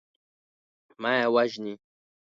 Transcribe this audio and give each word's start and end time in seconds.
مه 1.01 1.09
یې 1.17 1.27
وژنی. 1.33 1.73